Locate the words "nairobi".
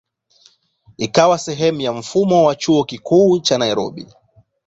3.57-4.07